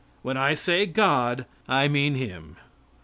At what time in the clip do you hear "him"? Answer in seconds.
2.15-2.55